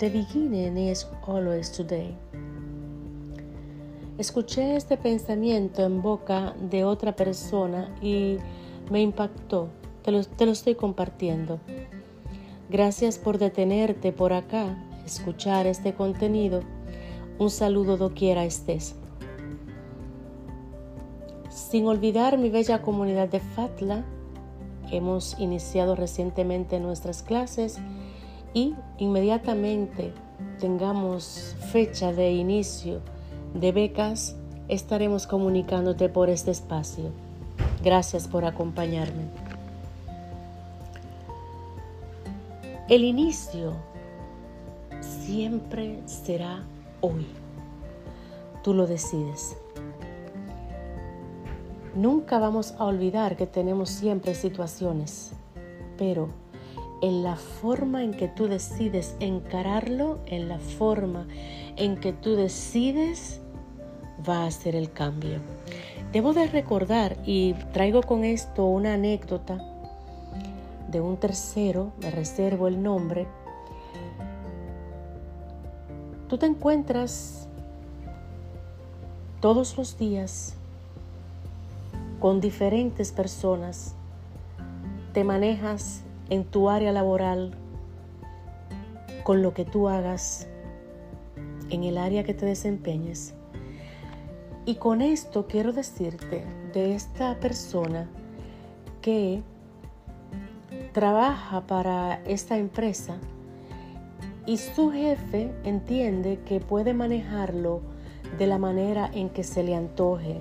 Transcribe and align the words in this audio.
The 0.00 0.08
beginning 0.08 0.78
is 0.78 1.06
always 1.26 1.70
today. 1.70 2.16
Escuché 4.16 4.76
este 4.76 4.96
pensamiento 4.96 5.84
en 5.84 6.00
boca 6.00 6.54
de 6.58 6.84
otra 6.84 7.14
persona 7.14 7.94
y 8.00 8.38
me 8.90 9.02
impactó. 9.02 9.68
Te 10.02 10.10
lo, 10.10 10.24
te 10.24 10.46
lo 10.46 10.52
estoy 10.52 10.74
compartiendo. 10.74 11.60
Gracias 12.70 13.18
por 13.18 13.36
detenerte 13.36 14.10
por 14.10 14.32
acá, 14.32 14.82
escuchar 15.04 15.66
este 15.66 15.92
contenido. 15.92 16.62
Un 17.38 17.50
saludo 17.50 17.98
doquiera 17.98 18.46
estés. 18.46 18.94
Sin 21.50 21.86
olvidar 21.86 22.38
mi 22.38 22.48
bella 22.48 22.80
comunidad 22.80 23.28
de 23.28 23.40
Fatla, 23.40 24.02
hemos 24.90 25.38
iniciado 25.38 25.94
recientemente 25.94 26.80
nuestras 26.80 27.22
clases 27.22 27.78
y 28.54 28.74
inmediatamente 28.98 30.12
tengamos 30.58 31.56
fecha 31.72 32.12
de 32.12 32.32
inicio 32.32 33.00
de 33.54 33.72
becas, 33.72 34.36
estaremos 34.68 35.26
comunicándote 35.26 36.08
por 36.08 36.30
este 36.30 36.50
espacio. 36.50 37.10
Gracias 37.82 38.28
por 38.28 38.44
acompañarme. 38.44 39.24
El 42.88 43.04
inicio 43.04 43.74
siempre 45.00 46.00
será 46.06 46.62
hoy. 47.00 47.26
Tú 48.62 48.74
lo 48.74 48.86
decides. 48.86 49.56
Nunca 51.94 52.38
vamos 52.38 52.74
a 52.78 52.84
olvidar 52.84 53.36
que 53.36 53.46
tenemos 53.46 53.90
siempre 53.90 54.34
situaciones, 54.34 55.32
pero 55.98 56.28
en 57.02 57.22
la 57.22 57.36
forma 57.36 58.02
en 58.02 58.12
que 58.12 58.28
tú 58.28 58.46
decides 58.46 59.14
encararlo, 59.20 60.18
en 60.26 60.48
la 60.48 60.58
forma 60.58 61.26
en 61.76 61.96
que 61.96 62.12
tú 62.12 62.36
decides, 62.36 63.40
va 64.28 64.46
a 64.46 64.50
ser 64.50 64.76
el 64.76 64.92
cambio. 64.92 65.38
Debo 66.12 66.32
de 66.32 66.46
recordar, 66.46 67.16
y 67.24 67.54
traigo 67.72 68.02
con 68.02 68.24
esto 68.24 68.66
una 68.66 68.94
anécdota 68.94 69.64
de 70.90 71.00
un 71.00 71.16
tercero, 71.16 71.92
me 72.02 72.10
reservo 72.10 72.68
el 72.68 72.82
nombre. 72.82 73.26
Tú 76.28 76.36
te 76.36 76.46
encuentras 76.46 77.48
todos 79.40 79.76
los 79.78 79.96
días 79.98 80.54
con 82.18 82.40
diferentes 82.40 83.12
personas, 83.12 83.94
te 85.14 85.24
manejas 85.24 86.02
en 86.30 86.44
tu 86.44 86.70
área 86.70 86.92
laboral, 86.92 87.54
con 89.24 89.42
lo 89.42 89.52
que 89.52 89.64
tú 89.64 89.88
hagas, 89.88 90.48
en 91.68 91.84
el 91.84 91.98
área 91.98 92.24
que 92.24 92.34
te 92.34 92.46
desempeñes. 92.46 93.34
Y 94.64 94.76
con 94.76 95.02
esto 95.02 95.46
quiero 95.46 95.72
decirte 95.72 96.44
de 96.72 96.94
esta 96.94 97.38
persona 97.40 98.08
que 99.02 99.42
trabaja 100.92 101.66
para 101.66 102.22
esta 102.24 102.56
empresa 102.56 103.16
y 104.46 104.56
su 104.58 104.90
jefe 104.90 105.52
entiende 105.64 106.40
que 106.44 106.60
puede 106.60 106.94
manejarlo 106.94 107.80
de 108.38 108.46
la 108.46 108.58
manera 108.58 109.10
en 109.12 109.30
que 109.30 109.44
se 109.44 109.62
le 109.62 109.74
antoje. 109.74 110.40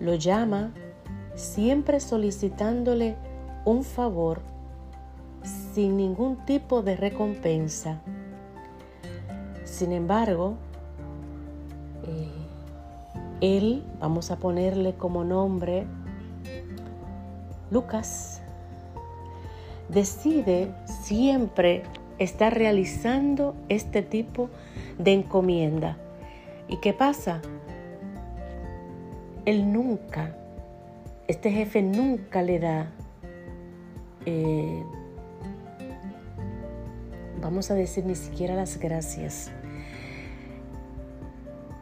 Lo 0.00 0.14
llama 0.14 0.72
siempre 1.34 2.00
solicitándole 2.00 3.16
un 3.64 3.84
favor 3.84 4.53
sin 5.74 5.96
ningún 5.96 6.36
tipo 6.46 6.82
de 6.82 6.94
recompensa. 6.94 8.00
Sin 9.64 9.90
embargo, 9.90 10.54
eh, 12.06 12.28
él, 13.40 13.82
vamos 13.98 14.30
a 14.30 14.36
ponerle 14.36 14.94
como 14.94 15.24
nombre, 15.24 15.84
Lucas, 17.72 18.40
decide 19.88 20.72
siempre 20.86 21.82
estar 22.18 22.54
realizando 22.54 23.56
este 23.68 24.02
tipo 24.02 24.50
de 24.98 25.14
encomienda. 25.14 25.96
¿Y 26.68 26.76
qué 26.76 26.92
pasa? 26.92 27.42
Él 29.44 29.72
nunca, 29.72 30.36
este 31.26 31.50
jefe 31.50 31.82
nunca 31.82 32.42
le 32.42 32.60
da 32.60 32.86
eh, 34.24 34.84
vamos 37.44 37.70
a 37.70 37.74
decir 37.74 38.06
ni 38.06 38.14
siquiera 38.14 38.54
las 38.54 38.78
gracias. 38.78 39.52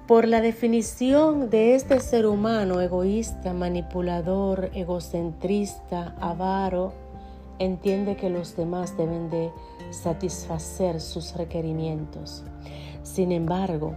Por 0.08 0.26
la 0.26 0.40
definición 0.40 1.50
de 1.50 1.76
este 1.76 2.00
ser 2.00 2.26
humano 2.26 2.80
egoísta, 2.80 3.54
manipulador, 3.54 4.70
egocentrista, 4.74 6.16
avaro, 6.20 6.92
entiende 7.60 8.16
que 8.16 8.28
los 8.28 8.56
demás 8.56 8.96
deben 8.96 9.30
de 9.30 9.52
satisfacer 9.90 11.00
sus 11.00 11.36
requerimientos. 11.36 12.42
Sin 13.04 13.30
embargo, 13.30 13.94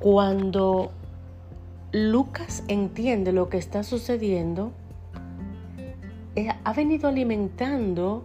cuando 0.00 0.92
Lucas 1.92 2.64
entiende 2.68 3.32
lo 3.32 3.50
que 3.50 3.58
está 3.58 3.82
sucediendo, 3.82 4.72
eh, 6.34 6.48
ha 6.64 6.72
venido 6.72 7.08
alimentando 7.08 8.24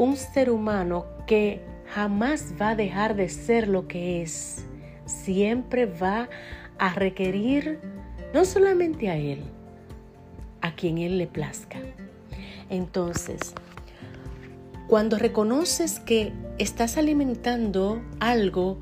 un 0.00 0.16
ser 0.16 0.50
humano 0.50 1.04
que 1.26 1.60
jamás 1.92 2.54
va 2.58 2.70
a 2.70 2.74
dejar 2.74 3.16
de 3.16 3.28
ser 3.28 3.68
lo 3.68 3.86
que 3.86 4.22
es. 4.22 4.64
Siempre 5.04 5.84
va 5.84 6.30
a 6.78 6.94
requerir 6.94 7.78
no 8.32 8.46
solamente 8.46 9.10
a 9.10 9.18
Él, 9.18 9.42
a 10.62 10.74
quien 10.74 10.96
Él 10.96 11.18
le 11.18 11.26
plazca. 11.26 11.80
Entonces, 12.70 13.52
cuando 14.86 15.18
reconoces 15.18 16.00
que 16.00 16.32
estás 16.56 16.96
alimentando 16.96 18.00
algo 18.20 18.80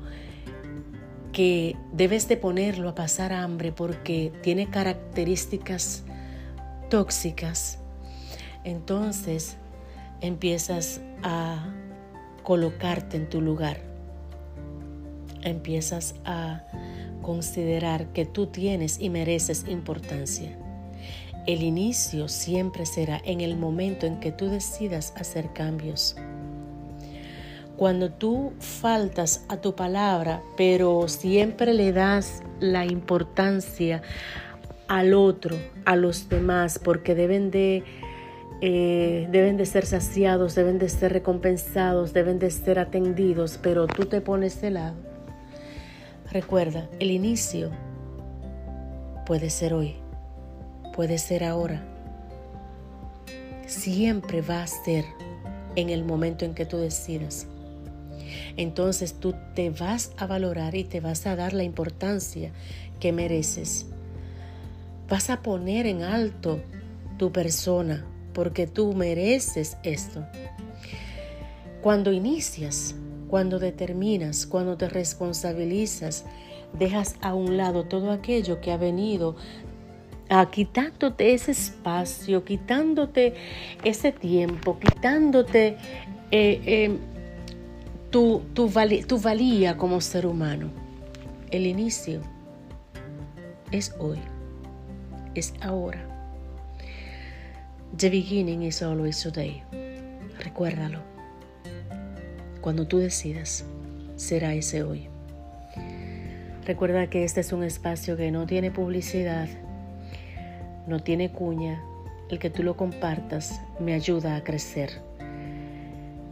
que 1.33 1.75
debes 1.91 2.29
de 2.29 2.37
ponerlo 2.37 2.87
a 2.87 2.95
pasar 2.95 3.33
hambre 3.33 3.73
porque 3.73 4.31
tiene 4.41 4.69
características 4.69 6.05
tóxicas, 6.89 7.77
entonces 8.63 9.57
empiezas 10.21 11.01
a 11.23 11.73
colocarte 12.43 13.17
en 13.17 13.29
tu 13.29 13.41
lugar. 13.41 13.81
Empiezas 15.41 16.15
a 16.25 16.63
considerar 17.21 18.07
que 18.07 18.25
tú 18.25 18.47
tienes 18.47 18.99
y 18.99 19.09
mereces 19.09 19.65
importancia. 19.67 20.57
El 21.45 21.63
inicio 21.63 22.27
siempre 22.27 22.85
será 22.85 23.21
en 23.23 23.41
el 23.41 23.57
momento 23.57 24.05
en 24.05 24.19
que 24.19 24.31
tú 24.31 24.49
decidas 24.49 25.13
hacer 25.15 25.53
cambios. 25.53 26.15
Cuando 27.77 28.11
tú 28.11 28.53
faltas 28.59 29.45
a 29.47 29.57
tu 29.57 29.73
palabra, 29.73 30.43
pero 30.57 31.07
siempre 31.07 31.73
le 31.73 31.93
das 31.93 32.43
la 32.59 32.85
importancia 32.85 34.01
al 34.89 35.13
otro, 35.13 35.55
a 35.85 35.95
los 35.95 36.27
demás, 36.27 36.77
porque 36.77 37.15
deben 37.15 37.51
de 37.51 37.83
eh, 38.61 39.27
deben 39.31 39.57
de 39.57 39.65
ser 39.65 39.85
saciados, 39.85 40.55
deben 40.55 40.79
de 40.79 40.89
ser 40.89 41.13
recompensados, 41.13 42.13
deben 42.13 42.39
de 42.39 42.51
ser 42.51 42.79
atendidos, 42.79 43.59
pero 43.61 43.87
tú 43.87 44.05
te 44.05 44.21
pones 44.21 44.61
de 44.61 44.71
lado. 44.71 44.95
Recuerda, 46.31 46.89
el 46.99 47.11
inicio 47.11 47.71
puede 49.25 49.49
ser 49.49 49.73
hoy, 49.73 49.95
puede 50.93 51.17
ser 51.17 51.43
ahora. 51.43 51.81
Siempre 53.65 54.41
va 54.41 54.63
a 54.63 54.67
ser 54.67 55.05
en 55.75 55.89
el 55.89 56.03
momento 56.03 56.45
en 56.45 56.53
que 56.53 56.65
tú 56.65 56.77
decidas. 56.77 57.47
Entonces 58.57 59.13
tú 59.13 59.35
te 59.55 59.69
vas 59.69 60.11
a 60.17 60.27
valorar 60.27 60.75
y 60.75 60.83
te 60.83 60.99
vas 60.99 61.25
a 61.25 61.35
dar 61.35 61.53
la 61.53 61.63
importancia 61.63 62.51
que 62.99 63.11
mereces. 63.11 63.85
Vas 65.07 65.29
a 65.29 65.41
poner 65.41 65.87
en 65.87 66.03
alto 66.03 66.59
tu 67.17 67.31
persona, 67.31 68.05
porque 68.39 68.67
tú 68.67 68.93
mereces 68.93 69.75
esto. 69.83 70.25
Cuando 71.81 72.13
inicias, 72.13 72.95
cuando 73.27 73.59
determinas, 73.59 74.45
cuando 74.45 74.77
te 74.77 74.87
responsabilizas, 74.87 76.23
dejas 76.71 77.17
a 77.19 77.33
un 77.33 77.57
lado 77.57 77.83
todo 77.83 78.11
aquello 78.11 78.61
que 78.61 78.71
ha 78.71 78.77
venido 78.77 79.35
a 80.29 80.49
quitándote 80.49 81.33
ese 81.33 81.51
espacio, 81.51 82.45
quitándote 82.45 83.33
ese 83.83 84.13
tiempo, 84.13 84.79
quitándote 84.79 85.75
eh, 86.31 86.61
eh, 86.65 86.97
tu, 88.09 88.41
tu 88.53 89.19
valía 89.19 89.75
como 89.75 89.99
ser 89.99 90.25
humano. 90.25 90.69
El 91.51 91.65
inicio 91.65 92.21
es 93.69 93.93
hoy, 93.99 94.19
es 95.35 95.53
ahora. 95.59 96.18
The 97.97 98.09
beginning 98.09 98.63
is 98.63 98.81
always 98.81 99.21
today. 99.21 99.63
Recuérdalo. 100.39 100.99
Cuando 102.61 102.87
tú 102.87 102.99
decidas, 102.99 103.65
será 104.15 104.53
ese 104.53 104.83
hoy. 104.83 105.07
Recuerda 106.65 107.09
que 107.09 107.23
este 107.23 107.41
es 107.41 107.51
un 107.51 107.63
espacio 107.63 108.15
que 108.15 108.31
no 108.31 108.45
tiene 108.45 108.69
publicidad, 108.69 109.49
no 110.87 110.99
tiene 110.99 111.31
cuña. 111.31 111.81
El 112.29 112.37
que 112.37 112.51
tú 112.51 112.61
lo 112.61 112.77
compartas 112.77 113.59
me 113.79 113.95
ayuda 113.95 114.35
a 114.35 114.43
crecer. 114.43 115.01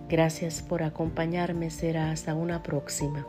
Gracias 0.07 0.61
por 0.61 0.83
acompañarme. 0.83 1.71
Será 1.71 2.11
hasta 2.11 2.35
una 2.35 2.61
próxima. 2.61 3.25